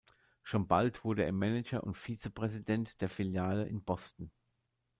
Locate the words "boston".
3.83-4.31